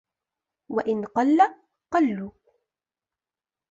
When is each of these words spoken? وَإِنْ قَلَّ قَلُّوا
وَإِنْ 0.69 1.05
قَلَّ 1.05 1.37
قَلُّوا 1.93 2.31